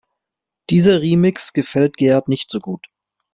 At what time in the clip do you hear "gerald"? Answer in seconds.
1.95-2.27